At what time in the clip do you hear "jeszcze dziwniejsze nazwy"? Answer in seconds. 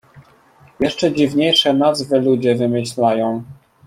0.79-2.19